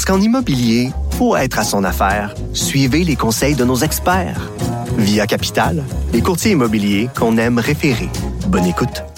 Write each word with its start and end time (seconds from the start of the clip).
Parce 0.00 0.16
qu'en 0.16 0.24
immobilier, 0.24 0.92
pour 1.18 1.36
être 1.36 1.58
à 1.58 1.62
son 1.62 1.84
affaire, 1.84 2.34
suivez 2.54 3.04
les 3.04 3.16
conseils 3.16 3.54
de 3.54 3.66
nos 3.66 3.76
experts. 3.76 4.50
Via 4.96 5.26
Capital, 5.26 5.84
les 6.14 6.22
courtiers 6.22 6.52
immobiliers 6.52 7.10
qu'on 7.14 7.36
aime 7.36 7.58
référer. 7.58 8.08
Bonne 8.48 8.64
écoute. 8.64 9.09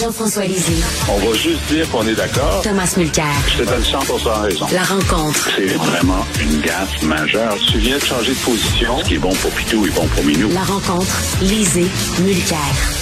Jean-François 0.00 0.44
Lisée, 0.44 0.84
On 1.08 1.18
va 1.18 1.36
juste 1.36 1.60
dire 1.68 1.88
qu'on 1.90 2.06
est 2.06 2.14
d'accord. 2.14 2.60
Thomas 2.62 2.92
Mulcair. 2.96 3.24
Je 3.48 3.64
te 3.64 3.68
donne 3.68 3.82
100 3.82 3.98
raison. 4.42 4.66
La 4.72 4.82
rencontre. 4.82 5.48
C'est 5.56 5.66
vraiment 5.74 6.24
une 6.40 6.60
gaffe 6.60 7.02
majeure. 7.02 7.56
Tu 7.72 7.78
viens 7.78 7.96
de 7.98 8.04
changer 8.04 8.30
de 8.32 8.38
position. 8.38 8.98
Ce 9.00 9.04
qui 9.04 9.14
est 9.14 9.18
bon 9.18 9.32
pour 9.34 9.50
Pitou 9.50 9.86
est 9.86 9.90
bon 9.90 10.06
pour 10.06 10.24
Minou. 10.24 10.50
La 10.52 10.62
rencontre. 10.62 11.16
Lisée. 11.42 11.86
Mulcair. 12.20 12.58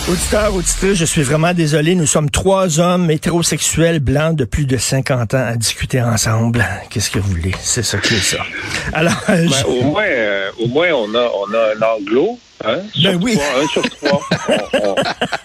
Auditeurs, 0.08 0.54
auditrices, 0.54 0.94
je 0.98 1.04
suis 1.04 1.22
vraiment 1.22 1.52
désolé. 1.52 1.94
Nous 1.96 2.06
sommes 2.06 2.30
trois 2.30 2.78
hommes 2.80 3.10
hétérosexuels 3.10 4.00
blancs 4.00 4.36
de 4.36 4.44
plus 4.44 4.64
de 4.64 4.78
50 4.78 5.34
ans 5.34 5.46
à 5.48 5.56
discuter 5.56 6.00
ensemble. 6.00 6.64
Qu'est-ce 6.90 7.10
que 7.10 7.18
vous 7.18 7.28
voulez? 7.30 7.52
C'est 7.62 7.82
ça 7.82 7.98
qui 7.98 8.14
est 8.14 8.18
ça. 8.18 8.38
Alors, 8.94 9.12
Ben, 9.28 9.48
je- 9.52 9.64
au, 9.66 9.82
moins, 9.82 10.04
euh, 10.06 10.50
au 10.60 10.68
moins, 10.68 10.88
on 10.94 11.14
a, 11.14 11.28
on 11.34 11.52
a 11.54 11.74
un 11.76 11.96
anglo. 11.98 12.38
Hein, 12.64 12.78
sur 12.94 13.12
Ben 13.12 13.22
oui. 13.22 13.34
trois, 13.34 13.62
un 13.62 13.66
sur 13.68 13.82
trois. 13.90 14.20
on, 14.72 14.94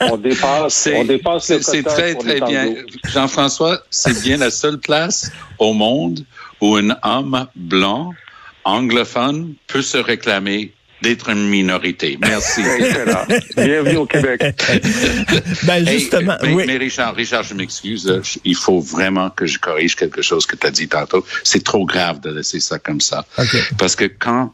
on- 0.09 0.13
on 0.13 0.17
dépasse, 0.17 0.73
C'est 0.73 0.95
on 0.97 1.03
dépasse 1.03 1.49
le 1.49 1.61
c'est- 1.61 1.83
très, 1.83 2.15
très 2.15 2.35
les 2.35 2.41
bien. 2.41 2.73
Jean-François, 3.13 3.81
c'est 3.89 4.21
bien 4.21 4.37
la 4.37 4.49
seule 4.51 4.77
place 4.79 5.31
au 5.59 5.73
monde 5.73 6.25
où 6.61 6.75
un 6.77 6.89
homme 7.03 7.47
blanc, 7.55 8.13
anglophone, 8.63 9.53
peut 9.67 9.81
se 9.81 9.97
réclamer 9.97 10.73
d'être 11.01 11.29
une 11.29 11.49
minorité. 11.49 12.17
Merci. 12.21 12.61
Excellent. 12.79 13.25
Bienvenue 13.57 13.97
au 13.97 14.05
Québec. 14.05 14.41
ben 15.63 15.85
Hey, 15.87 15.99
justement, 15.99 16.37
mais, 16.43 16.53
oui. 16.53 16.63
mais 16.67 16.77
Richard, 16.77 17.15
Richard, 17.15 17.43
je 17.43 17.55
m'excuse. 17.55 18.07
euh, 18.07 18.21
Il 18.45 18.55
faut 18.55 18.79
vraiment 18.79 19.31
que 19.31 19.47
je 19.47 19.57
corrige 19.59 19.95
quelque 19.95 20.21
chose 20.21 20.45
que 20.45 20.55
tu 20.55 20.67
as 20.67 20.71
dit 20.71 20.87
tantôt. 20.87 21.25
C'est 21.43 21.63
trop 21.63 21.85
grave 21.85 22.19
de 22.21 22.29
laisser 22.29 22.59
ça 22.59 22.77
comme 22.79 23.01
ça. 23.01 23.25
Parce 23.79 23.95
que 23.95 24.05
quand 24.05 24.53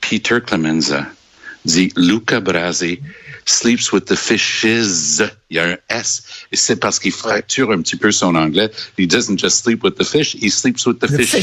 Peter 0.00 0.38
Clemenza 0.46 1.04
dit 1.62 1.92
Luca 1.96 2.40
Brasi 2.40 3.00
sleeps 3.44 3.90
with 3.90 4.06
the 4.06 4.16
fishes, 4.16 5.22
il 5.52 5.56
y 5.56 5.58
a 5.58 5.64
un 5.64 5.76
S, 5.90 6.22
et 6.50 6.56
c'est 6.56 6.76
parce 6.76 6.98
qu'il 6.98 7.12
fracture 7.12 7.70
un 7.72 7.82
petit 7.82 7.96
peu 7.96 8.10
son 8.10 8.34
anglais. 8.34 8.70
He 8.98 9.06
doesn't 9.06 9.38
just 9.38 9.62
sleep 9.62 9.84
with 9.84 9.96
the 9.96 10.04
fish, 10.04 10.34
he 10.40 10.50
sleeps 10.50 10.86
with 10.86 10.98
the, 10.98 11.06
The 11.08 11.22
fishes. 11.22 11.42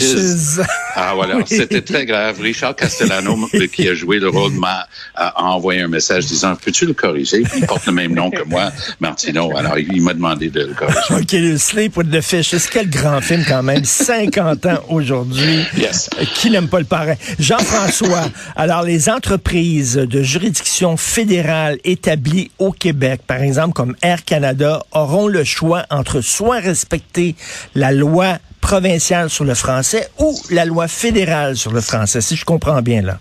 fishes. 0.57 0.59
Ah 0.95 1.13
voilà, 1.13 1.37
Oui. 1.37 1.43
c'était 1.47 1.81
très 1.81 2.05
grave. 2.07 2.41
Richard 2.41 2.75
Castellano, 2.75 3.37
qui 3.71 3.87
a 3.87 3.93
joué 3.93 4.17
le 4.19 4.29
rôle, 4.29 4.53
m'a 4.53 4.87
a 5.13 5.43
envoyé 5.43 5.81
un 5.81 5.87
message 5.87 6.25
disant 6.25 6.55
peux-tu 6.55 6.87
le 6.87 6.93
corriger? 6.93 7.43
Il 7.55 7.65
porte 7.67 7.85
le 7.85 7.91
même 7.91 8.15
nom 8.15 8.31
que 8.31 8.41
moi, 8.43 8.71
Martino. 8.99 9.55
Alors 9.55 9.77
il, 9.77 10.01
m'a 10.01 10.13
demandé 10.15 10.49
de 10.49 10.61
le 10.61 10.73
corriger. 10.73 10.99
OK, 11.11 11.31
le 11.33 11.57
Sleep 11.59 11.95
with 11.97 12.09
the 12.09 12.21
Fish. 12.21 12.49
C'est 12.55 12.69
quel 12.71 12.89
grand 12.89 13.21
film 13.21 13.45
quand 13.47 13.61
même. 13.63 13.83
50 13.85 14.65
ans 14.65 14.83
aujourd'hui. 14.89 15.59
Yes. 15.77 16.09
Qui 16.35 16.49
n'aime 16.49 16.67
pas 16.67 16.79
le 16.79 16.85
parrain? 16.85 17.15
Jean-François, 17.37 18.29
alors 18.55 18.83
les 18.83 19.09
entreprises 19.09 19.95
de 19.95 20.23
juridiction 20.23 20.97
fédérale 20.97 21.77
établies 21.83 22.49
au 22.57 22.71
Québec, 22.71 23.21
par 23.27 23.41
exemple 23.41 23.73
comme 23.73 23.95
Air 24.01 24.23
Canada, 24.25 24.83
auront 24.91 25.27
le 25.27 25.43
choix 25.43 25.85
entre 25.89 26.21
soit 26.21 26.59
respecter 26.59 27.35
la 27.75 27.91
loi 27.91 28.37
provinciale 28.61 29.29
sur 29.29 29.45
le 29.45 29.55
français 29.55 30.09
ou 30.19 30.35
la 30.51 30.65
loi 30.65 30.87
fédérale 30.87 31.55
sur 31.55 31.71
le 31.71 31.81
français, 31.81 32.21
si 32.21 32.35
je 32.35 32.45
comprends 32.45 32.81
bien 32.81 33.01
là. 33.01 33.19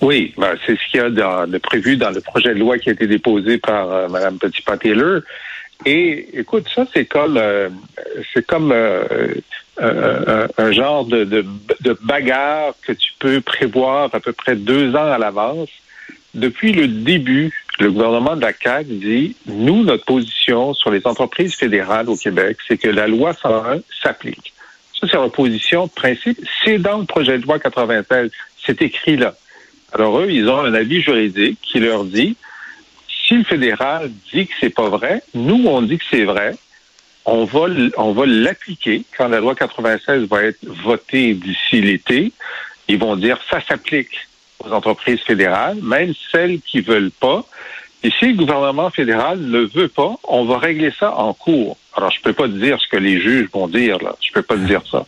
Oui, 0.00 0.32
ben, 0.38 0.54
c'est 0.64 0.78
ce 0.78 0.90
qu'il 0.90 1.00
y 1.00 1.02
a 1.02 1.10
dans, 1.10 1.46
prévu 1.60 1.96
dans 1.96 2.10
le 2.10 2.20
projet 2.20 2.54
de 2.54 2.58
loi 2.58 2.78
qui 2.78 2.88
a 2.88 2.92
été 2.92 3.06
déposé 3.06 3.58
par 3.58 3.90
euh, 3.90 4.08
Mme 4.08 4.38
Petit-Taylor. 4.38 5.20
Et 5.84 6.38
écoute, 6.38 6.66
ça, 6.74 6.86
c'est 6.92 7.04
comme, 7.04 7.36
euh, 7.36 7.68
euh, 9.80 10.48
un, 10.56 10.72
genre 10.72 11.04
de 11.04 11.44
bagarre 12.02 12.74
que 12.86 12.92
tu 12.92 13.12
peux 13.18 13.40
prévoir 13.40 14.14
à 14.14 14.20
peu 14.20 14.32
près 14.32 14.56
deux 14.56 14.94
ans 14.94 15.12
à 15.12 15.18
l'avance. 15.18 15.70
Depuis 16.34 16.72
le 16.72 16.86
début, 16.86 17.52
le 17.80 17.92
gouvernement 17.92 18.36
de 18.36 18.42
la 18.42 18.52
CAQ 18.52 18.84
dit, 18.84 19.36
nous, 19.46 19.84
notre 19.84 20.04
position 20.04 20.74
sur 20.74 20.90
les 20.90 21.06
entreprises 21.06 21.54
fédérales 21.54 22.08
au 22.08 22.16
Québec, 22.16 22.58
c'est 22.66 22.76
que 22.76 22.88
la 22.88 23.06
loi 23.06 23.32
101 23.32 23.80
s'applique. 24.02 24.52
Ça, 25.00 25.06
c'est 25.10 25.16
leur 25.16 25.32
position 25.32 25.86
de 25.86 25.90
principe. 25.90 26.38
C'est 26.64 26.78
dans 26.78 26.98
le 26.98 27.06
projet 27.06 27.38
de 27.38 27.44
loi 27.44 27.58
96. 27.58 28.30
C'est 28.64 28.82
écrit 28.82 29.16
là. 29.16 29.34
Alors 29.92 30.20
eux, 30.20 30.30
ils 30.30 30.48
ont 30.48 30.58
un 30.58 30.74
avis 30.74 31.00
juridique 31.00 31.58
qui 31.62 31.80
leur 31.80 32.04
dit 32.04 32.36
si 33.08 33.34
le 33.34 33.44
fédéral 33.44 34.10
dit 34.32 34.46
que 34.46 34.52
c'est 34.60 34.70
pas 34.70 34.88
vrai, 34.88 35.22
nous 35.34 35.64
on 35.66 35.82
dit 35.82 35.98
que 35.98 36.04
c'est 36.10 36.24
vrai, 36.24 36.56
on 37.24 37.44
va 37.44 37.66
on 37.96 38.12
va 38.12 38.26
l'appliquer 38.26 39.04
quand 39.16 39.28
la 39.28 39.40
loi 39.40 39.54
96 39.54 40.28
va 40.28 40.44
être 40.44 40.64
votée 40.64 41.34
d'ici 41.34 41.80
l'été. 41.80 42.32
Ils 42.88 42.98
vont 42.98 43.16
dire 43.16 43.38
ça 43.48 43.60
s'applique 43.60 44.28
aux 44.64 44.72
entreprises 44.72 45.20
fédérales, 45.20 45.78
même 45.82 46.12
celles 46.30 46.60
qui 46.60 46.80
veulent 46.80 47.12
pas. 47.12 47.44
Et 48.02 48.10
si 48.18 48.28
le 48.28 48.34
gouvernement 48.34 48.90
fédéral 48.90 49.38
ne 49.38 49.60
veut 49.60 49.88
pas, 49.88 50.14
on 50.24 50.44
va 50.44 50.58
régler 50.58 50.92
ça 50.98 51.14
en 51.16 51.34
cours. 51.34 51.76
Alors, 51.96 52.10
je 52.10 52.20
peux 52.22 52.32
pas 52.32 52.44
te 52.44 52.52
dire 52.52 52.80
ce 52.80 52.88
que 52.88 52.96
les 52.96 53.20
juges 53.20 53.48
vont 53.52 53.68
dire, 53.68 53.98
là. 53.98 54.14
Je 54.20 54.32
peux 54.32 54.42
pas 54.42 54.54
te 54.54 54.60
dire 54.60 54.82
ça. 54.90 55.04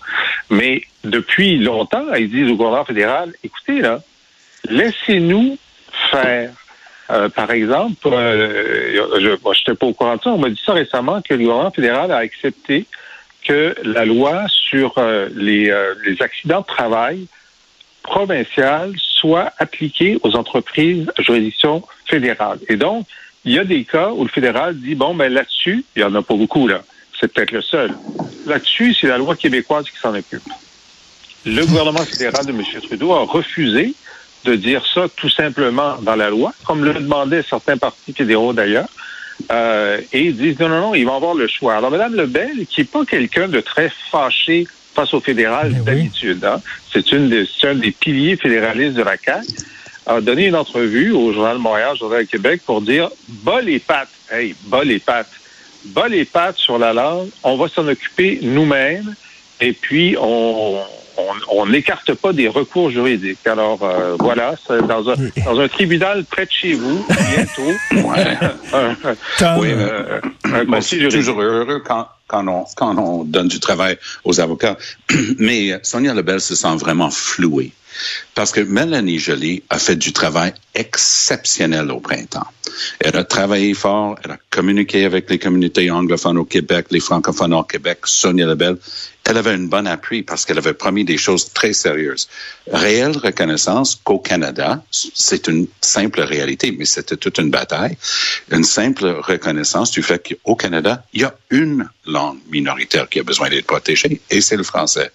Mais 0.50 0.82
depuis 1.04 1.58
longtemps, 1.58 2.12
ils 2.14 2.28
disent 2.28 2.50
au 2.50 2.56
gouvernement 2.56 2.84
fédéral, 2.84 3.32
écoutez, 3.42 3.80
là, 3.80 4.00
laissez-nous 4.68 5.58
faire. 6.10 6.50
Euh, 7.10 7.28
par 7.28 7.50
exemple, 7.50 8.08
euh, 8.12 9.20
je 9.20 9.30
n'étais 9.30 9.74
pas 9.74 9.86
au 9.86 9.92
courant 9.92 10.16
de 10.16 10.22
ça, 10.22 10.30
on 10.30 10.38
m'a 10.38 10.50
dit 10.50 10.60
ça 10.64 10.72
récemment 10.72 11.20
que 11.20 11.34
le 11.34 11.40
gouvernement 11.40 11.70
fédéral 11.70 12.10
a 12.12 12.18
accepté 12.18 12.86
que 13.44 13.74
la 13.82 14.04
loi 14.04 14.44
sur 14.48 14.94
euh, 14.98 15.28
les, 15.34 15.70
euh, 15.70 15.94
les 16.06 16.22
accidents 16.22 16.60
de 16.60 16.66
travail 16.66 17.26
provinciale 18.02 18.92
soit 18.98 19.52
appliquée 19.58 20.18
aux 20.22 20.34
entreprises 20.36 21.10
à 21.16 21.22
juridiction 21.22 21.82
fédérale. 22.06 22.58
Et 22.68 22.76
donc, 22.76 23.06
il 23.44 23.52
y 23.52 23.58
a 23.58 23.64
des 23.64 23.84
cas 23.84 24.10
où 24.10 24.24
le 24.24 24.28
fédéral 24.28 24.76
dit, 24.76 24.94
bon, 24.94 25.14
ben 25.14 25.32
là-dessus, 25.32 25.84
il 25.96 26.02
y 26.02 26.04
en 26.04 26.14
a 26.14 26.22
pas 26.22 26.34
beaucoup, 26.34 26.68
là. 26.68 26.82
C'est 27.18 27.32
peut-être 27.32 27.52
le 27.52 27.62
seul. 27.62 27.92
Là-dessus, 28.46 28.94
c'est 28.94 29.06
la 29.06 29.18
loi 29.18 29.36
québécoise 29.36 29.88
qui 29.88 29.96
s'en 29.96 30.14
occupe. 30.14 30.42
Le 31.44 31.64
gouvernement 31.66 32.04
fédéral 32.04 32.46
de 32.46 32.52
M. 32.52 32.62
Trudeau 32.82 33.12
a 33.12 33.24
refusé 33.24 33.94
de 34.44 34.54
dire 34.54 34.84
ça 34.92 35.06
tout 35.16 35.30
simplement 35.30 35.96
dans 36.02 36.16
la 36.16 36.30
loi, 36.30 36.52
comme 36.64 36.84
le 36.84 36.94
demandaient 36.94 37.44
certains 37.48 37.76
partis 37.76 38.12
fédéraux 38.12 38.52
d'ailleurs. 38.52 38.88
Euh, 39.50 40.00
et 40.12 40.26
ils 40.26 40.36
disent 40.36 40.58
non, 40.60 40.68
non, 40.68 40.80
non, 40.80 40.94
ils 40.94 41.04
vont 41.04 41.16
avoir 41.16 41.34
le 41.34 41.46
choix. 41.48 41.76
Alors, 41.76 41.90
Mme 41.90 42.14
Lebel, 42.14 42.66
qui 42.68 42.80
n'est 42.80 42.86
pas 42.86 43.04
quelqu'un 43.04 43.48
de 43.48 43.60
très 43.60 43.90
fâché 44.10 44.66
face 44.94 45.14
au 45.14 45.20
fédéral 45.20 45.72
oui. 45.72 45.84
d'habitude, 45.84 46.44
hein, 46.44 46.60
c'est 46.92 47.12
une 47.12 47.28
des, 47.28 47.46
c'est 47.46 47.68
un 47.68 47.74
des 47.74 47.90
piliers 47.90 48.36
fédéralistes 48.36 48.94
de 48.94 49.02
la 49.02 49.16
CAQ, 49.16 49.46
a 50.06 50.20
donné 50.20 50.46
une 50.46 50.56
entrevue 50.56 51.12
au 51.12 51.32
Journal 51.32 51.56
de 51.56 51.62
Montréal, 51.62 51.96
Journal 51.96 52.24
de 52.24 52.30
Québec, 52.30 52.62
pour 52.66 52.82
dire 52.82 53.08
bas 53.28 53.60
les 53.60 53.78
pattes, 53.78 54.08
hey, 54.30 54.54
bas 54.64 54.84
les 54.84 54.98
pattes, 54.98 55.30
bas 55.86 56.08
les 56.08 56.24
pattes 56.24 56.58
sur 56.58 56.78
la 56.78 56.92
langue, 56.92 57.28
on 57.42 57.56
va 57.56 57.68
s'en 57.68 57.86
occuper 57.86 58.40
nous-mêmes, 58.42 59.14
et 59.60 59.72
puis 59.72 60.16
on 60.20 60.80
on 61.48 61.66
n'écarte 61.66 62.14
pas 62.14 62.32
des 62.32 62.48
recours 62.48 62.90
juridiques. 62.90 63.46
Alors 63.46 63.80
euh, 63.82 64.16
voilà, 64.18 64.54
c'est 64.66 64.86
dans 64.86 65.08
un, 65.10 65.14
dans 65.44 65.60
un 65.60 65.68
tribunal 65.68 66.24
près 66.24 66.46
de 66.46 66.50
chez 66.52 66.72
vous, 66.74 67.04
bientôt, 67.34 68.08
Ouais. 68.08 68.38
Tom, 69.38 69.58
Oui, 69.58 69.68
euh, 69.72 70.20
juridique. 70.80 71.10
toujours 71.10 71.40
heureux 71.40 71.82
quand, 71.84 72.08
quand, 72.26 72.46
on, 72.48 72.64
quand 72.76 72.96
on 72.98 73.24
donne 73.24 73.48
du 73.48 73.60
travail 73.60 73.98
aux 74.24 74.40
avocats. 74.40 74.76
Mais 75.38 75.72
euh, 75.72 75.78
Sonia 75.82 76.14
Lebel 76.14 76.40
se 76.40 76.54
sent 76.54 76.76
vraiment 76.76 77.10
flouée. 77.10 77.72
Parce 78.34 78.52
que 78.52 78.60
Mélanie 78.60 79.18
Joly 79.18 79.62
a 79.68 79.78
fait 79.78 79.96
du 79.96 80.12
travail 80.14 80.54
exceptionnel 80.74 81.90
au 81.90 82.00
printemps. 82.00 82.46
Elle 83.00 83.16
a 83.16 83.24
travaillé 83.24 83.74
fort, 83.74 84.16
elle 84.24 84.32
a 84.32 84.38
communiqué 84.50 85.04
avec 85.04 85.28
les 85.30 85.38
communautés 85.38 85.90
anglophones 85.90 86.38
au 86.38 86.44
Québec, 86.44 86.86
les 86.90 87.00
francophones 87.00 87.54
au 87.54 87.64
Québec, 87.64 87.98
Sonia 88.04 88.46
Lebel. 88.46 88.76
Elle 89.24 89.36
avait 89.36 89.54
une 89.54 89.68
bonne 89.68 89.86
appui 89.86 90.22
parce 90.22 90.44
qu'elle 90.44 90.58
avait 90.58 90.74
promis 90.74 91.04
des 91.04 91.16
choses 91.16 91.52
très 91.52 91.72
sérieuses. 91.72 92.28
Réelle 92.70 93.16
reconnaissance 93.16 93.94
qu'au 94.02 94.18
Canada, 94.18 94.82
c'est 94.90 95.46
une 95.46 95.68
simple 95.80 96.22
réalité, 96.22 96.74
mais 96.76 96.84
c'était 96.84 97.16
toute 97.16 97.38
une 97.38 97.50
bataille. 97.50 97.96
Une 98.50 98.64
simple 98.64 99.06
reconnaissance 99.20 99.92
du 99.92 100.02
fait 100.02 100.36
qu'au 100.44 100.56
Canada, 100.56 101.04
il 101.12 101.20
y 101.20 101.24
a 101.24 101.34
une 101.50 101.88
langue 102.06 102.38
minoritaire 102.50 103.08
qui 103.08 103.20
a 103.20 103.22
besoin 103.22 103.48
d'être 103.48 103.66
protégée 103.66 104.20
et 104.30 104.40
c'est 104.40 104.56
le 104.56 104.64
français. 104.64 105.12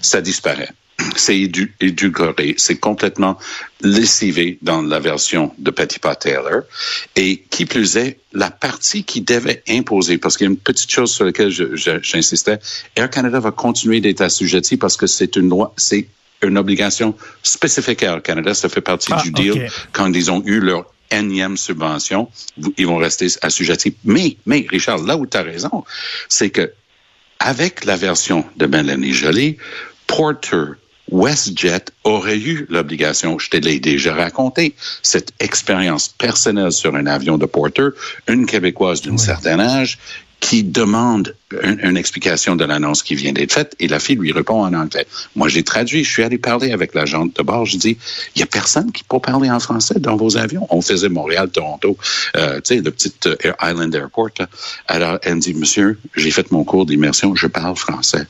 Ça 0.00 0.20
disparaît 0.20 0.70
c'est 1.16 1.38
édulcoré, 1.38 2.54
c'est 2.56 2.76
complètement 2.76 3.38
lessivé 3.82 4.58
dans 4.62 4.82
la 4.82 4.98
version 4.98 5.52
de 5.58 5.70
Petit 5.70 5.98
Pot 5.98 6.18
Taylor. 6.18 6.62
Et 7.16 7.44
qui 7.50 7.66
plus 7.66 7.96
est, 7.96 8.18
la 8.32 8.50
partie 8.50 9.04
qui 9.04 9.20
devait 9.20 9.62
imposer, 9.68 10.18
parce 10.18 10.36
qu'il 10.36 10.46
y 10.46 10.48
a 10.48 10.52
une 10.52 10.58
petite 10.58 10.90
chose 10.90 11.12
sur 11.12 11.24
laquelle 11.24 11.50
j'insistais, 11.50 12.58
Air 12.96 13.10
Canada 13.10 13.40
va 13.40 13.50
continuer 13.50 14.00
d'être 14.00 14.20
assujetti 14.20 14.76
parce 14.76 14.96
que 14.96 15.06
c'est 15.06 15.36
une 15.36 15.48
loi, 15.48 15.72
c'est 15.76 16.06
une 16.42 16.58
obligation 16.58 17.14
spécifique 17.42 18.02
à 18.02 18.12
Air 18.12 18.22
Canada. 18.22 18.54
Ça 18.54 18.68
fait 18.68 18.80
partie 18.80 19.12
Ah, 19.14 19.22
du 19.22 19.32
deal 19.32 19.68
quand 19.92 20.12
ils 20.12 20.30
ont 20.30 20.42
eu 20.46 20.60
leur 20.60 20.86
énième 21.10 21.56
subvention. 21.56 22.30
Ils 22.76 22.86
vont 22.86 22.96
rester 22.96 23.26
assujettis. 23.42 23.96
Mais, 24.04 24.36
mais, 24.46 24.66
Richard, 24.68 24.98
là 24.98 25.16
où 25.16 25.26
tu 25.26 25.36
as 25.36 25.42
raison, 25.42 25.84
c'est 26.28 26.50
que 26.50 26.72
avec 27.38 27.84
la 27.84 27.96
version 27.96 28.44
de 28.56 28.66
Mélanie 28.66 29.14
Joly, 29.14 29.56
Porter, 30.06 30.74
WestJet 31.10 31.86
aurait 32.04 32.38
eu 32.38 32.66
l'obligation, 32.68 33.38
je 33.38 33.50
te 33.50 33.56
l'ai 33.56 33.80
déjà 33.80 34.14
raconté, 34.14 34.74
cette 35.02 35.32
expérience 35.40 36.08
personnelle 36.08 36.72
sur 36.72 36.94
un 36.94 37.06
avion 37.06 37.38
de 37.38 37.46
Porter, 37.46 37.88
une 38.28 38.46
Québécoise 38.46 39.02
d'un 39.02 39.18
certain 39.18 39.58
âge, 39.60 39.98
qui 40.40 40.64
demande 40.64 41.34
un- 41.62 41.76
une 41.90 41.96
explication 41.96 42.56
de 42.56 42.64
l'annonce 42.64 43.02
qui 43.02 43.14
vient 43.14 43.32
d'être 43.32 43.52
faite 43.52 43.74
et 43.78 43.88
la 43.88 43.98
fille 43.98 44.16
lui 44.16 44.32
répond 44.32 44.62
en 44.64 44.72
anglais. 44.72 45.06
Moi, 45.36 45.48
j'ai 45.48 45.62
traduit, 45.62 46.02
je 46.04 46.10
suis 46.10 46.22
allé 46.22 46.38
parler 46.38 46.72
avec 46.72 46.94
l'agente 46.94 47.36
de 47.36 47.42
bord, 47.42 47.66
je 47.66 47.76
dis, 47.76 47.98
il 48.34 48.40
y 48.40 48.42
a 48.42 48.46
personne 48.46 48.90
qui 48.92 49.04
peut 49.04 49.20
parler 49.20 49.50
en 49.50 49.60
français 49.60 49.98
dans 49.98 50.16
vos 50.16 50.36
avions. 50.36 50.66
On 50.70 50.80
faisait 50.80 51.08
Montréal-Toronto, 51.08 51.96
euh, 52.36 52.56
tu 52.56 52.76
sais, 52.76 52.80
le 52.80 52.90
petit 52.90 53.12
euh, 53.26 53.36
Island 53.62 53.94
Airport. 53.94 54.30
Alors, 54.86 55.18
elle 55.22 55.36
me 55.36 55.40
dit, 55.40 55.54
monsieur, 55.54 55.98
j'ai 56.16 56.30
fait 56.30 56.50
mon 56.52 56.64
cours 56.64 56.86
d'immersion, 56.86 57.34
je 57.34 57.46
parle 57.46 57.76
français. 57.76 58.26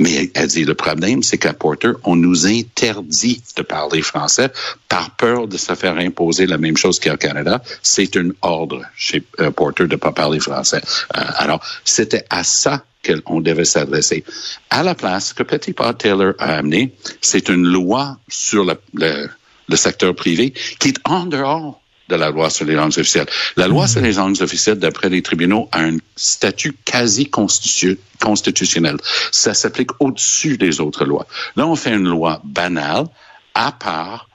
Mais 0.00 0.30
elle 0.34 0.46
dit, 0.46 0.64
le 0.64 0.74
problème, 0.74 1.24
c'est 1.24 1.38
qu'à 1.38 1.52
Porter, 1.52 1.90
on 2.04 2.14
nous 2.14 2.46
interdit 2.46 3.42
de 3.56 3.62
parler 3.62 4.00
français 4.00 4.48
par 4.88 5.10
peur 5.16 5.48
de 5.48 5.56
se 5.56 5.74
faire 5.74 5.96
imposer 5.96 6.46
la 6.46 6.56
même 6.56 6.76
chose 6.76 7.00
qu'au 7.00 7.16
Canada. 7.16 7.60
C'est 7.82 8.16
un 8.16 8.28
ordre 8.42 8.82
chez 8.96 9.24
euh, 9.40 9.50
Porter 9.50 9.86
de 9.88 9.92
ne 9.92 9.96
pas 9.96 10.12
parler 10.12 10.38
français. 10.38 10.80
Euh, 11.16 11.20
alors, 11.48 11.64
c'était 11.84 12.24
à 12.28 12.44
ça 12.44 12.84
qu'on 13.24 13.40
devait 13.40 13.64
s'adresser. 13.64 14.22
À 14.68 14.82
la 14.82 14.94
place, 14.94 15.28
ce 15.28 15.34
que 15.34 15.42
Petit 15.42 15.72
Pot 15.72 15.96
Taylor 15.96 16.34
a 16.38 16.56
amené, 16.56 16.92
c'est 17.22 17.48
une 17.48 17.66
loi 17.66 18.18
sur 18.28 18.66
le, 18.92 19.76
secteur 19.76 20.14
privé 20.14 20.52
qui 20.78 20.88
est 20.88 21.00
en 21.04 21.24
dehors 21.24 21.80
de 22.10 22.16
la 22.16 22.30
loi 22.30 22.50
sur 22.50 22.66
les 22.66 22.74
langues 22.74 22.98
officielles. 22.98 23.26
La 23.56 23.66
loi 23.66 23.86
sur 23.86 24.02
les 24.02 24.12
langues 24.12 24.40
officielles, 24.42 24.78
d'après 24.78 25.08
les 25.08 25.22
tribunaux, 25.22 25.68
a 25.72 25.80
un 25.80 25.96
statut 26.16 26.74
quasi 26.84 27.24
constitu- 27.30 27.98
constitutionnel. 28.20 28.96
Ça 29.30 29.54
s'applique 29.54 29.90
au-dessus 30.00 30.58
des 30.58 30.80
autres 30.80 31.06
lois. 31.06 31.26
Là, 31.56 31.66
on 31.66 31.76
fait 31.76 31.94
une 31.94 32.08
loi 32.08 32.42
banale, 32.44 33.06
à 33.54 33.72
part, 33.72 34.28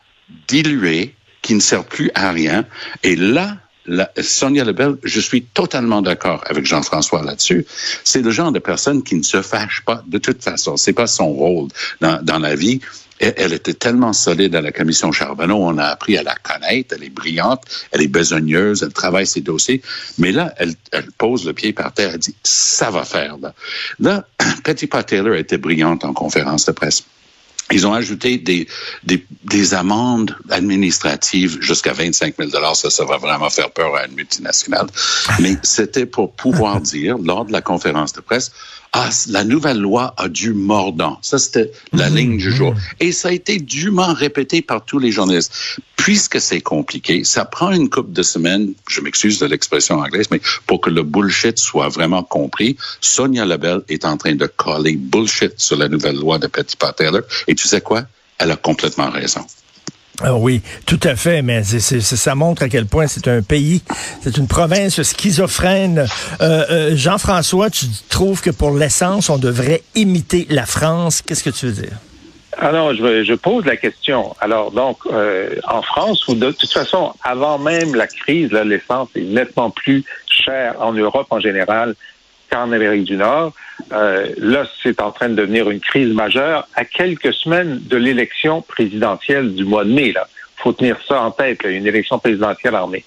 diluée, 0.47 1.15
qui 1.41 1.53
ne 1.53 1.59
sert 1.59 1.83
plus 1.83 2.09
à 2.15 2.31
rien. 2.31 2.65
Et 3.03 3.15
là, 3.15 3.57
Sonia 4.21 4.63
Lebel, 4.63 4.97
je 5.03 5.19
suis 5.19 5.43
totalement 5.43 6.01
d'accord 6.01 6.43
avec 6.47 6.65
Jean-François 6.65 7.23
là-dessus. 7.23 7.65
C'est 8.03 8.21
le 8.21 8.31
genre 8.31 8.51
de 8.51 8.59
personne 8.59 9.03
qui 9.03 9.15
ne 9.15 9.23
se 9.23 9.41
fâche 9.41 9.83
pas 9.85 10.03
de 10.07 10.17
toute 10.17 10.43
façon. 10.43 10.77
C'est 10.77 10.93
pas 10.93 11.07
son 11.07 11.27
rôle 11.27 11.67
dans, 11.99 12.39
la 12.39 12.55
vie. 12.55 12.79
Elle, 13.19 13.33
elle 13.37 13.53
était 13.53 13.73
tellement 13.73 14.13
solide 14.13 14.55
à 14.55 14.61
la 14.61 14.71
commission 14.71 15.11
Charbonneau, 15.11 15.57
on 15.57 15.77
a 15.77 15.85
appris 15.85 16.17
à 16.17 16.23
la 16.23 16.35
connaître. 16.35 16.95
Elle 16.95 17.03
est 17.03 17.09
brillante, 17.09 17.61
elle 17.91 18.01
est 18.01 18.07
besogneuse, 18.07 18.83
elle 18.83 18.93
travaille 18.93 19.27
ses 19.27 19.41
dossiers. 19.41 19.81
Mais 20.17 20.31
là, 20.31 20.53
elle, 20.57 20.75
pose 21.17 21.45
le 21.45 21.53
pied 21.53 21.73
par 21.73 21.93
terre, 21.93 22.11
elle 22.13 22.19
dit 22.19 22.35
ça 22.43 22.89
va 22.89 23.03
faire 23.03 23.37
là. 23.37 23.53
Là, 23.99 24.25
Petit 24.63 24.87
Pot 24.87 25.03
Taylor 25.03 25.35
était 25.35 25.57
brillante 25.57 26.05
en 26.05 26.13
conférence 26.13 26.65
de 26.65 26.71
presse. 26.71 27.03
Ils 27.73 27.87
ont 27.87 27.93
ajouté 27.93 28.37
des, 28.37 28.67
des, 29.03 29.25
des 29.43 29.73
amendes 29.73 30.35
administratives 30.49 31.57
jusqu'à 31.61 31.93
25 31.93 32.35
000 32.37 32.51
Ça, 32.75 32.89
ça 32.89 33.05
va 33.05 33.17
vraiment 33.17 33.49
faire 33.49 33.71
peur 33.71 33.95
à 33.95 34.05
une 34.05 34.13
multinationale. 34.13 34.87
Mais 35.39 35.57
c'était 35.63 36.05
pour 36.05 36.33
pouvoir 36.33 36.81
dire, 36.93 37.17
lors 37.17 37.45
de 37.45 37.51
la 37.51 37.61
conférence 37.61 38.13
de 38.13 38.21
presse, 38.21 38.51
ah, 38.95 39.09
la 39.29 39.43
nouvelle 39.43 39.79
loi 39.79 40.13
a 40.17 40.29
du 40.29 40.53
mordant. 40.53 41.17
Ça, 41.23 41.39
c'était 41.39 41.71
la 41.93 42.09
ligne 42.09 42.37
du 42.37 42.51
jour. 42.51 42.75
Et 42.99 43.11
ça 43.11 43.29
a 43.29 43.31
été 43.31 43.57
dûment 43.57 44.13
répété 44.13 44.61
par 44.61 44.85
tous 44.85 44.99
les 44.99 45.11
journalistes. 45.11 45.79
Puisque 45.95 46.39
c'est 46.39 46.61
compliqué, 46.61 47.23
ça 47.23 47.43
prend 47.43 47.71
une 47.71 47.89
couple 47.89 48.11
de 48.11 48.21
semaines, 48.21 48.73
je 48.87 49.01
m'excuse 49.01 49.39
de 49.39 49.47
l'expression 49.47 49.95
anglaise, 49.95 50.27
mais 50.29 50.41
pour 50.67 50.79
que 50.79 50.91
le 50.91 51.01
bullshit 51.01 51.57
soit 51.57 51.89
vraiment 51.89 52.21
compris, 52.21 52.77
Sonia 53.01 53.45
Lebel 53.45 53.81
est 53.89 54.05
en 54.05 54.17
train 54.17 54.35
de 54.35 54.45
coller 54.45 54.95
bullshit 54.95 55.53
sur 55.57 55.77
la 55.77 55.87
nouvelle 55.87 56.17
loi 56.17 56.37
de 56.37 56.47
Petit 56.47 56.77
Taylor. 56.95 57.21
Et 57.47 57.55
tu 57.55 57.67
sais 57.67 57.81
quoi? 57.81 58.03
Elle 58.37 58.51
a 58.51 58.57
complètement 58.57 59.09
raison. 59.09 59.43
Ah 60.21 60.35
oui, 60.35 60.61
tout 60.85 60.99
à 61.03 61.15
fait, 61.15 61.41
mais 61.41 61.63
ça 61.63 62.35
montre 62.35 62.61
à 62.61 62.69
quel 62.69 62.85
point 62.85 63.07
c'est 63.07 63.27
un 63.27 63.41
pays, 63.41 63.81
c'est 64.21 64.37
une 64.37 64.47
province 64.47 65.01
schizophrène. 65.01 66.05
Euh, 66.39 66.65
euh, 66.69 66.95
Jean-François, 66.95 67.71
tu 67.71 67.87
trouves 68.09 68.41
que 68.41 68.51
pour 68.51 68.71
l'essence, 68.77 69.29
on 69.31 69.39
devrait 69.39 69.81
imiter 69.95 70.45
la 70.51 70.67
France. 70.67 71.23
Qu'est-ce 71.23 71.43
que 71.43 71.49
tu 71.49 71.65
veux 71.65 71.71
dire? 71.71 71.97
Alors, 72.59 72.93
je, 72.93 73.23
je 73.23 73.33
pose 73.33 73.65
la 73.65 73.75
question. 73.75 74.35
Alors, 74.39 74.71
donc, 74.71 74.97
euh, 75.11 75.55
en 75.67 75.81
France, 75.81 76.27
ou 76.27 76.35
de 76.35 76.51
toute 76.51 76.71
façon, 76.71 77.13
avant 77.23 77.57
même 77.57 77.95
la 77.95 78.05
crise, 78.05 78.51
l'essence 78.51 79.09
est 79.15 79.21
nettement 79.21 79.71
plus 79.71 80.03
chère 80.27 80.75
en 80.79 80.93
Europe 80.93 81.27
en 81.31 81.39
général 81.39 81.95
qu'en 82.53 82.71
Amérique 82.71 83.05
du 83.05 83.17
Nord. 83.17 83.53
Euh, 83.91 84.27
là, 84.37 84.65
c'est 84.81 85.01
en 85.01 85.11
train 85.11 85.29
de 85.29 85.35
devenir 85.35 85.69
une 85.69 85.79
crise 85.79 86.13
majeure 86.13 86.67
à 86.75 86.85
quelques 86.85 87.33
semaines 87.33 87.79
de 87.81 87.97
l'élection 87.97 88.61
présidentielle 88.61 89.55
du 89.55 89.65
mois 89.65 89.83
de 89.83 89.91
mai. 89.91 90.11
Là, 90.11 90.27
faut 90.57 90.71
tenir 90.71 90.97
ça 91.07 91.21
en 91.21 91.31
tête. 91.31 91.63
Là, 91.63 91.71
une 91.71 91.87
élection 91.87 92.19
présidentielle 92.19 92.75
en 92.75 92.87
mai. 92.87 93.03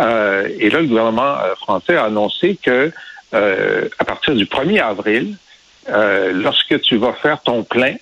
Euh, 0.00 0.48
et 0.58 0.70
là, 0.70 0.80
le 0.80 0.86
gouvernement 0.88 1.38
euh, 1.38 1.54
français 1.56 1.96
a 1.96 2.04
annoncé 2.04 2.58
que 2.62 2.90
à 3.34 4.04
partir 4.04 4.34
du 4.34 4.44
1er 4.44 4.82
avril, 4.82 5.38
lorsque 5.88 6.78
tu 6.82 6.98
vas 6.98 7.14
faire 7.14 7.40
ton 7.40 7.64
plein, 7.64 7.94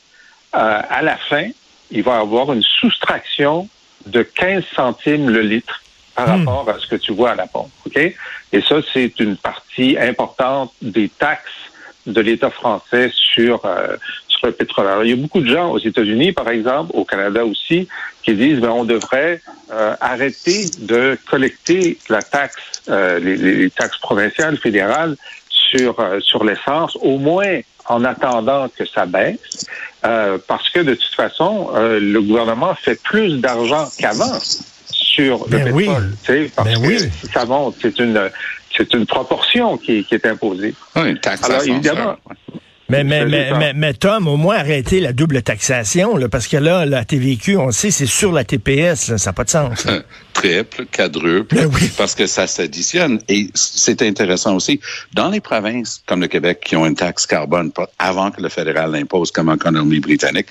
à 0.53 1.03
la 1.03 1.17
fin, 1.17 1.47
il 1.93 2.03
va 2.03 2.17
y 2.17 2.21
avoir 2.21 2.53
une 2.53 2.65
soustraction 2.65 3.69
de 4.06 4.23
15 4.23 4.65
centimes 4.75 5.31
le 5.31 5.43
litre 5.43 5.81
par 6.21 6.37
Hmm. 6.37 6.47
rapport 6.47 6.69
à 6.75 6.79
ce 6.79 6.87
que 6.87 6.97
tu 6.97 7.13
vois 7.13 7.31
à 7.31 7.35
la 7.35 7.47
pompe. 7.47 7.71
OK? 7.87 7.97
Et 7.97 8.61
ça, 8.69 8.77
c'est 8.93 9.19
une 9.21 9.37
partie 9.37 9.97
importante 9.99 10.73
des 10.83 11.09
taxes 11.09 11.51
de 12.07 12.21
l'État 12.21 12.50
français 12.50 13.11
sur, 13.15 13.65
euh, 13.65 13.97
sur 14.29 14.47
le 14.47 14.53
pétrole. 14.53 14.87
Alors, 14.87 15.05
il 15.05 15.11
y 15.11 15.12
a 15.12 15.17
beaucoup 15.17 15.41
de 15.41 15.53
gens 15.57 15.71
aux 15.71 15.79
États-Unis, 15.79 16.33
par 16.33 16.49
exemple, 16.49 16.91
au 16.95 17.05
Canada 17.05 17.45
aussi, 17.45 17.89
qui 18.23 18.35
disent 18.35 18.61
ben, 18.61 18.71
on 18.71 18.85
devrait 18.85 19.41
euh, 19.73 19.95
arrêter 20.00 20.71
de 20.79 21.19
collecter 21.31 21.99
la 22.09 22.23
taxe, 22.23 22.61
euh, 22.89 23.19
les, 23.19 23.37
les 23.37 23.71
taxes 23.71 23.99
provinciales, 23.99 24.57
fédérales 24.59 25.17
sur, 25.49 25.95
sur 26.21 26.43
l'essence, 26.45 26.97
au 27.00 27.19
moins 27.19 27.61
en 27.87 28.05
attendant 28.05 28.69
que 28.69 28.85
ça 28.87 29.05
baisse, 29.07 29.67
euh, 30.05 30.39
parce 30.47 30.69
que 30.71 30.81
de 30.81 30.95
toute 30.95 31.15
façon, 31.15 31.71
euh, 31.75 31.99
le 32.00 32.21
gouvernement 32.23 32.75
fait 32.75 33.00
plus 33.03 33.39
d'argent 33.41 33.87
qu'avant 33.99 34.39
sur 35.14 35.45
le 35.49 35.59
Ben 35.59 35.64
pétrole. 35.64 35.75
oui. 35.75 36.17
tu 36.25 36.33
sais, 36.33 36.50
Parce 36.55 36.69
Ben 36.69 36.81
que 36.83 36.87
oui. 36.87 36.99
si 37.21 37.26
ça 37.33 37.45
monte, 37.45 37.76
c'est 37.83 37.99
une 37.99 38.31
c'est 38.76 38.95
une 38.95 39.05
proportion 39.05 39.76
qui, 39.76 40.05
qui 40.05 40.14
est 40.14 40.25
imposée. 40.26 40.75
Oui, 40.97 41.11
une 41.11 41.19
taxe 41.19 41.43
Alors, 41.45 41.62
évidemment, 41.64 42.17
Mais, 42.90 43.04
mais, 43.04 43.25
mais, 43.25 43.52
mais, 43.59 43.73
mais 43.73 43.94
Tom, 43.94 44.26
au 44.26 44.37
moins 44.37 44.56
arrêter 44.56 45.00
la 45.00 45.12
double 45.12 45.42
taxation, 45.42 46.16
là, 46.16 46.28
parce 46.28 46.49
que 46.49 46.56
là, 46.56 46.85
la 46.87 47.04
TVQ, 47.04 47.56
on 47.56 47.70
sait, 47.70 47.90
c'est 47.90 48.06
sur 48.06 48.32
la 48.32 48.44
TPS, 48.44 49.09
là, 49.09 49.18
ça 49.18 49.30
n'a 49.30 49.32
pas 49.35 49.44
de 49.44 49.50
sens. 49.50 49.87
triple, 50.32 50.87
quadruple, 50.87 51.54
Ben 51.54 51.66
oui. 51.66 51.90
parce 51.97 52.14
que 52.14 52.26
ça 52.26 52.47
s'additionne. 52.47 53.20
Et 53.28 53.49
c'est 53.54 54.02
intéressant 54.02 54.54
aussi. 54.54 54.80
Dans 55.12 55.28
les 55.28 55.40
provinces 55.40 56.02
comme 56.06 56.20
le 56.20 56.28
Québec 56.28 56.61
qui 56.64 56.76
ont 56.76 56.87
une 56.87 56.94
taxe 56.94 57.26
carbone 57.26 57.70
avant 57.99 58.30
que 58.30 58.40
le 58.40 58.49
fédéral 58.49 58.90
l'impose 58.92 59.30
comme 59.30 59.49
en 59.49 59.59
Colombie-Britannique, 59.59 60.47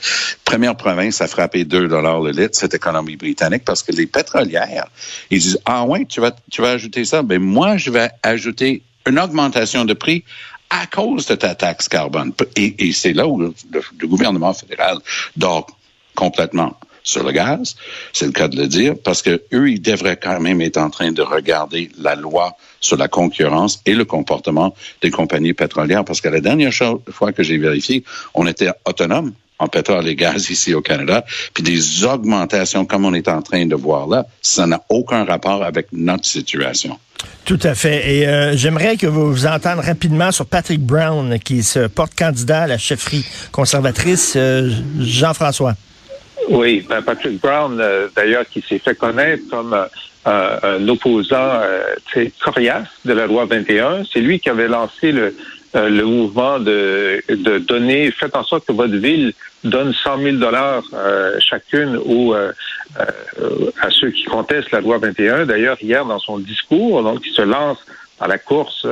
première 0.45 0.75
province 0.75 1.21
à 1.21 1.27
frapper 1.27 1.65
2 1.65 1.87
dollars 1.87 2.21
le 2.21 2.31
litre, 2.31 2.51
c'était 2.53 2.79
Colombie-Britannique 2.79 3.63
parce 3.65 3.81
que 3.81 3.91
les 3.91 4.05
pétrolières, 4.05 4.87
ils 5.31 5.39
disent, 5.39 5.59
ah 5.65 5.83
ouais, 5.85 6.05
tu 6.05 6.21
vas, 6.21 6.35
tu 6.51 6.61
vas 6.61 6.71
ajouter 6.71 7.05
ça. 7.05 7.23
Ben 7.23 7.39
moi, 7.41 7.77
je 7.77 7.89
vais 7.89 8.09
ajouter 8.21 8.83
une 9.07 9.19
augmentation 9.19 9.85
de 9.85 9.93
prix 9.93 10.23
à 10.69 10.85
cause 10.87 11.25
de 11.25 11.35
ta 11.35 11.55
taxe 11.55 11.87
carbone. 11.87 12.33
Et, 12.55 12.91
c'est 12.91 13.13
là 13.13 13.27
où 13.27 13.39
le, 13.39 13.53
le 13.71 14.07
gouvernement 14.07 14.53
fédéral 14.53 14.99
dort 15.35 15.67
complètement. 16.15 16.77
sur 17.03 17.23
le 17.23 17.31
gaz, 17.31 17.75
c'est 18.13 18.25
le 18.25 18.31
cas 18.31 18.47
de 18.47 18.57
le 18.57 18.67
dire, 18.67 18.93
parce 19.03 19.21
que 19.21 19.41
eux, 19.53 19.69
ils 19.69 19.81
devraient 19.81 20.17
quand 20.17 20.39
même 20.39 20.61
être 20.61 20.77
en 20.77 20.89
train 20.89 21.11
de 21.11 21.21
regarder 21.21 21.89
la 21.97 22.15
loi 22.15 22.55
sur 22.79 22.97
la 22.97 23.07
concurrence 23.07 23.81
et 23.85 23.93
le 23.93 24.05
comportement 24.05 24.75
des 25.01 25.09
compagnies 25.09 25.53
pétrolières, 25.53 26.05
parce 26.05 26.21
que 26.21 26.29
la 26.29 26.41
dernière 26.41 26.73
fois 27.09 27.31
que 27.31 27.41
j'ai 27.41 27.57
vérifié, 27.57 28.03
on 28.33 28.45
était 28.47 28.69
autonome 28.85 29.33
en 29.59 29.67
pétrole 29.67 30.07
et 30.07 30.15
gaz 30.15 30.49
ici 30.49 30.73
au 30.73 30.81
Canada, 30.81 31.23
puis 31.53 31.63
des 31.63 32.05
augmentations 32.05 32.85
comme 32.85 33.05
on 33.05 33.13
est 33.13 33.27
en 33.27 33.41
train 33.41 33.65
de 33.65 33.75
voir 33.75 34.07
là, 34.07 34.25
ça 34.41 34.65
n'a 34.65 34.81
aucun 34.89 35.25
rapport 35.25 35.63
avec 35.63 35.87
notre 35.91 36.25
situation. 36.25 36.97
Tout 37.45 37.59
à 37.63 37.75
fait. 37.75 38.19
Et 38.19 38.27
euh, 38.27 38.55
j'aimerais 38.55 38.95
que 38.95 39.07
vous 39.07 39.31
vous 39.31 39.45
entendiez 39.45 39.83
rapidement 39.83 40.31
sur 40.31 40.45
Patrick 40.45 40.79
Brown, 40.79 41.37
qui 41.39 41.63
se 41.63 41.87
porte 41.87 42.15
candidat 42.15 42.61
à 42.63 42.67
la 42.67 42.77
chefferie 42.77 43.25
conservatrice. 43.51 44.33
Euh, 44.35 44.69
Jean-François. 44.99 45.73
Oui, 46.47 46.85
ben 46.87 47.01
Patrick 47.01 47.41
Brown, 47.41 47.77
euh, 47.79 48.07
d'ailleurs, 48.15 48.45
qui 48.49 48.63
s'est 48.67 48.79
fait 48.79 48.95
connaître 48.95 49.43
comme 49.49 49.75
un 50.25 50.87
opposant 50.87 51.61
très 52.05 52.31
coriace 52.43 52.87
de 53.03 53.13
la 53.13 53.25
loi 53.25 53.45
21. 53.45 54.03
C'est 54.11 54.19
lui 54.19 54.39
qui 54.39 54.49
avait 54.49 54.67
lancé 54.67 55.11
le, 55.11 55.33
euh, 55.75 55.89
le 55.89 56.03
mouvement 56.03 56.59
de, 56.59 57.21
de 57.29 57.59
donner, 57.59 58.09
faites 58.11 58.35
en 58.35 58.43
sorte 58.43 58.65
que 58.65 58.71
votre 58.71 58.95
ville 58.95 59.33
donne 59.63 59.93
100 59.93 60.21
000 60.21 60.37
dollars 60.37 60.83
euh, 60.93 61.37
chacune 61.39 61.99
ou 62.05 62.33
euh, 62.33 62.51
à 63.79 63.89
ceux 63.91 64.09
qui 64.09 64.23
contestent 64.23 64.71
la 64.71 64.81
loi 64.81 64.97
21. 64.97 65.45
D'ailleurs, 65.45 65.77
hier, 65.81 66.05
dans 66.05 66.17
son 66.17 66.39
discours, 66.39 67.03
donc, 67.03 67.21
il 67.23 67.33
se 67.33 67.43
lance 67.43 67.77
à 68.19 68.27
la 68.27 68.37
course 68.37 68.85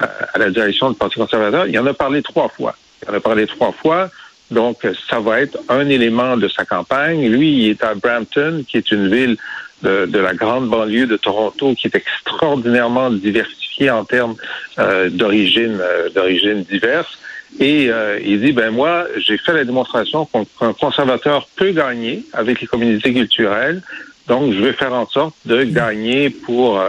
à 0.00 0.38
la 0.38 0.50
direction 0.50 0.90
du 0.90 0.96
Parti 0.96 1.18
conservateur, 1.18 1.66
il 1.66 1.78
en 1.78 1.86
a 1.86 1.94
parlé 1.94 2.20
trois 2.22 2.48
fois. 2.48 2.74
Il 3.02 3.10
en 3.10 3.14
a 3.14 3.20
parlé 3.20 3.46
trois 3.46 3.72
fois. 3.72 4.10
Donc, 4.50 4.86
ça 5.08 5.20
va 5.20 5.40
être 5.40 5.58
un 5.68 5.88
élément 5.88 6.36
de 6.36 6.48
sa 6.48 6.64
campagne. 6.64 7.28
Lui, 7.28 7.64
il 7.64 7.70
est 7.70 7.84
à 7.84 7.94
Brampton, 7.94 8.64
qui 8.68 8.76
est 8.76 8.90
une 8.90 9.08
ville 9.08 9.36
de, 9.82 10.06
de 10.06 10.18
la 10.18 10.34
grande 10.34 10.68
banlieue 10.68 11.06
de 11.06 11.16
Toronto, 11.16 11.74
qui 11.74 11.86
est 11.86 11.96
extraordinairement 11.96 13.10
diversifiée 13.10 13.63
en 13.82 14.04
termes 14.04 14.36
euh, 14.78 15.08
d'origine 15.10 15.78
euh, 15.80 16.08
d'origine 16.10 16.64
diverse. 16.64 17.18
Et 17.60 17.88
euh, 17.88 18.18
il 18.24 18.40
dit, 18.40 18.52
ben 18.52 18.72
moi, 18.72 19.04
j'ai 19.16 19.38
fait 19.38 19.52
la 19.52 19.64
démonstration 19.64 20.26
qu'un 20.26 20.72
conservateur 20.72 21.46
peut 21.54 21.70
gagner 21.70 22.24
avec 22.32 22.60
les 22.60 22.66
communautés 22.66 23.12
culturelles. 23.12 23.80
Donc, 24.26 24.52
je 24.52 24.58
vais 24.58 24.72
faire 24.72 24.92
en 24.92 25.06
sorte 25.06 25.34
de 25.44 25.62
gagner 25.62 26.30
pour 26.30 26.82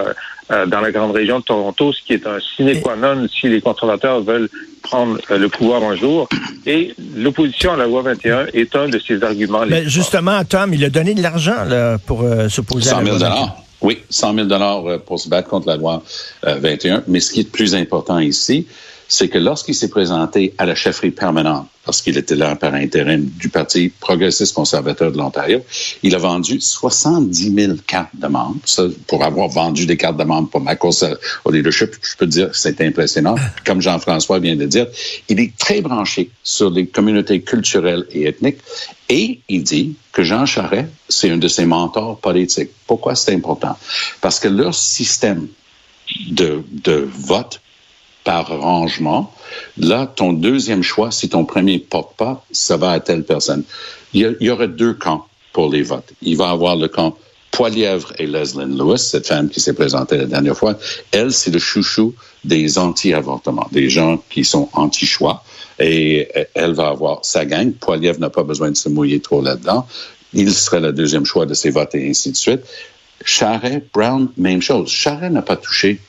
dans 0.49 0.79
la 0.79 0.91
grande 0.91 1.11
région 1.11 1.39
de 1.39 1.43
Toronto, 1.43 1.91
ce 1.91 2.01
qui 2.01 2.13
est 2.13 2.25
un 2.25 2.39
sine 2.39 2.79
qua 2.81 2.95
non 2.95 3.27
si 3.27 3.49
les 3.49 3.61
conservateurs 3.61 4.21
veulent 4.21 4.47
prendre 4.81 5.19
le 5.29 5.49
pouvoir 5.49 5.83
un 5.83 5.95
jour. 5.95 6.29
Et 6.65 6.95
l'opposition 7.15 7.73
à 7.73 7.77
la 7.77 7.85
loi 7.85 8.03
21 8.03 8.47
est 8.53 8.75
un 8.75 8.87
de 8.87 8.99
ces 8.99 9.21
arguments. 9.21 9.65
Mais 9.67 9.87
justement, 9.87 10.43
Tom, 10.45 10.73
il 10.73 10.83
a 10.85 10.89
donné 10.89 11.13
de 11.13 11.21
l'argent 11.21 11.57
pour 12.07 12.23
s'opposer 12.49 12.91
à 12.91 13.01
la 13.01 13.11
loi 13.11 13.17
21. 13.17 13.64
Oui, 13.85 14.01
100 14.09 14.33
000 14.33 14.47
dollars 14.47 14.89
euh, 14.89 14.97
pour 14.97 15.19
se 15.19 15.29
battre 15.29 15.47
contre 15.47 15.67
la 15.67 15.77
loi 15.77 16.01
21. 16.41 16.95
Euh, 16.97 17.01
Mais 17.07 17.19
ce 17.19 17.31
qui 17.31 17.41
est 17.41 17.43
le 17.43 17.49
plus 17.49 17.75
important 17.75 18.17
ici, 18.17 18.65
c'est 19.07 19.29
que 19.29 19.37
lorsqu'il 19.37 19.75
s'est 19.75 19.89
présenté 19.89 20.53
à 20.57 20.65
la 20.65 20.75
chefferie 20.75 21.11
permanente, 21.11 21.67
parce 21.85 22.01
qu'il 22.01 22.17
était 22.17 22.35
là 22.35 22.55
par 22.55 22.73
intérim 22.73 23.25
du 23.25 23.49
Parti 23.49 23.89
progressiste 23.89 24.55
conservateur 24.55 25.11
de 25.11 25.17
l'Ontario, 25.17 25.61
il 26.01 26.15
a 26.15 26.17
vendu 26.17 26.59
70 26.59 27.53
000 27.53 27.73
cartes 27.85 28.15
de 28.15 28.27
membres. 28.27 28.57
Ça, 28.65 28.85
pour 29.07 29.23
avoir 29.23 29.49
vendu 29.49 29.85
des 29.85 29.95
cartes 29.95 30.17
de 30.17 30.23
membres 30.23 30.49
pour 30.49 30.61
ma 30.61 30.75
course 30.75 31.05
au 31.43 31.51
leadership, 31.51 31.91
je 32.01 32.17
peux 32.17 32.25
dire 32.25 32.51
que 32.51 32.57
c'est 32.57 32.81
impressionnant. 32.81 33.35
Comme 33.65 33.81
Jean-François 33.81 34.39
vient 34.39 34.55
de 34.55 34.65
dire, 34.65 34.87
il 35.29 35.39
est 35.39 35.55
très 35.57 35.81
branché 35.81 36.31
sur 36.43 36.71
les 36.71 36.87
communautés 36.87 37.41
culturelles 37.41 38.07
et 38.11 38.25
ethniques 38.27 38.59
et 39.09 39.39
il 39.47 39.63
dit 39.63 39.95
que 40.11 40.23
Jean 40.23 40.45
Charest, 40.47 40.89
c'est 41.07 41.29
un 41.29 41.37
de 41.37 41.47
ses 41.47 41.65
mentors 41.65 42.17
politiques. 42.17 42.71
Pourquoi 42.87 43.13
c'est 43.13 43.33
important? 43.33 43.77
Parce 44.21 44.39
que 44.39 44.47
leur 44.47 44.73
système 44.73 45.47
de, 46.31 46.63
de 46.71 47.07
vote 47.11 47.61
par 48.25 48.47
rangement. 48.59 49.31
Là, 49.77 50.11
ton 50.13 50.33
deuxième 50.33 50.83
choix, 50.83 51.11
si 51.11 51.29
ton 51.29 51.45
premier 51.45 51.79
porte 51.79 52.17
pas, 52.17 52.43
ça 52.51 52.75
va 52.75 52.91
à 52.91 52.99
telle 52.99 53.23
personne. 53.23 53.63
Il 54.13 54.35
y, 54.41 54.49
aurait 54.49 54.67
deux 54.67 54.93
camps 54.93 55.25
pour 55.53 55.69
les 55.69 55.83
votes. 55.83 56.11
Il 56.21 56.35
va 56.35 56.49
avoir 56.49 56.75
le 56.75 56.89
camp 56.89 57.17
Poilièvre 57.51 58.11
et 58.17 58.25
Leslie 58.27 58.65
Lewis, 58.65 58.99
cette 58.99 59.27
femme 59.27 59.47
qui 59.47 59.61
s'est 59.61 59.73
présentée 59.73 60.17
la 60.17 60.25
dernière 60.25 60.57
fois. 60.57 60.77
Elle, 61.11 61.31
c'est 61.31 61.51
le 61.51 61.59
chouchou 61.59 62.13
des 62.43 62.77
anti-avortements, 62.77 63.69
des 63.71 63.89
gens 63.89 64.21
qui 64.29 64.43
sont 64.43 64.67
anti-choix. 64.73 65.43
Et 65.79 66.27
elle 66.53 66.73
va 66.73 66.89
avoir 66.89 67.23
sa 67.23 67.45
gang. 67.45 67.71
Poilièvre 67.73 68.19
n'a 68.19 68.29
pas 68.29 68.43
besoin 68.43 68.71
de 68.71 68.75
se 68.75 68.89
mouiller 68.89 69.21
trop 69.21 69.41
là-dedans. 69.41 69.87
Il 70.33 70.51
serait 70.51 70.81
le 70.81 70.91
deuxième 70.91 71.25
choix 71.25 71.45
de 71.45 71.53
ses 71.53 71.69
votes 71.69 71.95
et 71.95 72.09
ainsi 72.09 72.31
de 72.31 72.37
suite. 72.37 72.61
Charret, 73.23 73.83
Brown, 73.93 74.29
même 74.35 74.61
chose. 74.61 74.89
Charret 74.89 75.29
n'a 75.29 75.41
pas 75.41 75.55
touché 75.55 75.99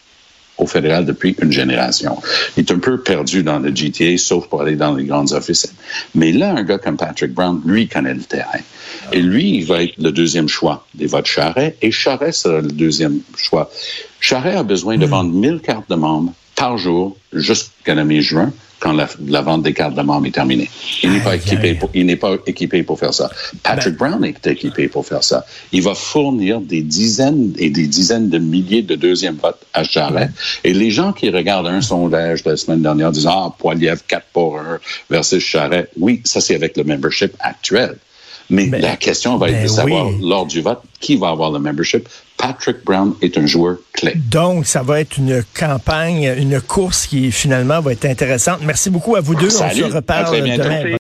au 0.59 0.67
fédéral 0.67 1.05
depuis 1.05 1.37
une 1.41 1.53
génération. 1.53 2.17
Il 2.57 2.61
est 2.61 2.71
un 2.71 2.79
peu 2.79 3.01
perdu 3.01 3.43
dans 3.43 3.59
le 3.59 3.75
GTA, 3.75 4.17
sauf 4.17 4.49
pour 4.49 4.63
aller 4.63 4.77
dans 4.77 4.95
les 4.95 5.05
grandes 5.05 5.33
offices. 5.33 5.73
Mais 6.15 6.33
là, 6.33 6.55
un 6.55 6.63
gars 6.63 6.79
comme 6.79 6.97
Patrick 6.97 7.33
Brown, 7.33 7.61
lui, 7.65 7.89
connaît 7.89 8.15
le 8.15 8.23
terrain. 8.23 8.61
Et 9.13 9.21
lui, 9.21 9.57
il 9.57 9.67
va 9.67 9.83
être 9.83 9.95
le 9.99 10.13
deuxième 10.13 10.49
choix 10.49 10.87
des 10.95 11.07
votes 11.07 11.27
Charret, 11.27 11.77
et 11.83 11.91
Charret 11.91 12.33
sera 12.33 12.61
le 12.61 12.69
deuxième 12.69 13.21
choix. 13.37 13.71
Charret 14.21 14.57
a 14.57 14.63
besoin 14.63 14.97
de 14.97 15.07
hmm. 15.07 15.11
vendre 15.11 15.33
1000 15.33 15.61
cartes 15.61 15.91
de 15.91 15.97
membres 15.97 16.33
par 16.57 16.79
jour 16.79 17.17
jusqu'à 17.33 17.95
la 17.95 18.05
mi-juin 18.05 18.53
quand 18.79 18.93
la, 18.93 19.43
vente 19.43 19.63
des 19.63 19.73
cartes 19.73 19.95
de 19.95 20.03
membres 20.03 20.27
est 20.27 20.33
terminée. 20.33 20.69
Il 21.03 21.13
n'est 21.13 21.21
pas 21.21 21.37
équipé 21.37 21.75
pour, 21.75 21.91
il 21.95 22.05
n'est 22.05 22.17
pas 22.17 22.37
équipé 22.47 22.83
pour 22.83 22.99
faire 22.99 23.15
ça. 23.15 23.31
Patrick 23.63 23.97
ben- 23.97 24.11
Brown 24.11 24.25
est 24.25 24.47
équipé 24.47 24.89
pour 24.89 25.07
faire 25.07 25.25
ça. 25.25 25.47
Il 25.73 25.83
va 25.83 25.95
fournir 25.95 26.61
des 26.61 26.83
dizaines 26.83 27.55
et 27.59 27.71
des 27.71 27.87
dizaines 27.87 28.29
de 28.29 28.39
milliers 28.39 28.83
de 28.83 28.95
deuxièmes 28.95 29.39
votes 29.43 29.65
à 29.73 29.83
Charlotte. 29.83 30.29
Et 30.63 30.75
les 30.75 30.91
gens 30.91 31.13
qui 31.13 31.31
regardent 31.31 31.69
un 31.69 31.81
sondage 31.81 32.43
de 32.43 32.51
la 32.51 32.57
semaine 32.57 32.83
dernière 32.83 33.13
disant, 33.13 33.47
ah, 33.47 33.57
Poiliev 33.59 34.03
4 34.07 34.27
pour 34.33 34.59
1 34.59 34.79
versus 35.09 35.43
Charret. 35.43 35.89
Oui, 35.99 36.21
ça 36.25 36.41
c'est 36.41 36.55
avec 36.55 36.77
le 36.77 36.85
membership 36.85 37.33
actuel. 37.41 37.97
Mais 38.51 38.67
ben, 38.67 38.81
la 38.81 38.97
question 38.97 39.37
va 39.39 39.51
être 39.51 39.63
de 39.63 39.67
ben 39.67 39.69
savoir 39.69 40.11
lors 40.21 40.47
du 40.47 40.61
vote 40.61 40.83
qui 41.01 41.17
va 41.17 41.31
avoir 41.31 41.51
le 41.51 41.59
membership? 41.59 42.09
Patrick 42.37 42.85
Brown 42.85 43.15
est 43.23 43.39
un 43.39 43.47
joueur 43.47 43.77
clé. 43.93 44.13
Donc, 44.15 44.67
ça 44.67 44.83
va 44.83 45.01
être 45.01 45.17
une 45.17 45.43
campagne, 45.59 46.35
une 46.37 46.61
course 46.61 47.07
qui 47.07 47.33
finalement 47.33 47.81
va 47.81 47.93
être 47.93 48.05
intéressante. 48.05 48.61
Merci 48.63 48.91
beaucoup 48.91 49.17
à 49.17 49.21
vous 49.21 49.35
deux. 49.35 49.47
On 49.47 49.71
se 49.71 49.85
reparle 49.85 50.37
demain. 50.37 50.83